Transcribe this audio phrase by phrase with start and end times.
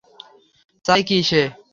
[0.85, 1.41] চায় কী সে?